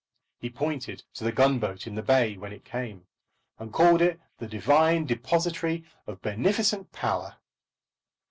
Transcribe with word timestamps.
He 0.39 0.49
pointed 0.49 1.03
to 1.13 1.23
the 1.23 1.31
gunboat 1.31 1.85
in 1.85 1.93
the 1.93 2.01
bay 2.01 2.35
when 2.35 2.51
it 2.51 2.65
came, 2.65 3.05
and 3.59 3.71
called 3.71 4.01
it 4.01 4.19
the 4.39 4.47
divine 4.47 5.05
depository 5.05 5.85
of 6.07 6.23
beneficent 6.23 6.91
power. 6.91 7.37